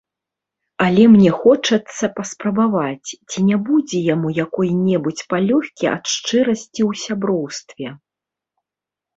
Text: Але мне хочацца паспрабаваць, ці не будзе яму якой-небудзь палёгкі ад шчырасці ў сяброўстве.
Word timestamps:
Але 0.85 1.03
мне 1.15 1.31
хочацца 1.41 2.05
паспрабаваць, 2.19 3.09
ці 3.29 3.39
не 3.51 3.57
будзе 3.67 4.01
яму 4.13 4.31
якой-небудзь 4.45 5.23
палёгкі 5.35 5.83
ад 5.95 6.03
шчырасці 6.15 6.81
ў 6.89 7.03
сяброўстве. 7.07 7.87